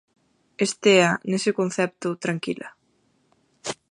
[0.67, 2.67] Estea, nese concepto, tranquila.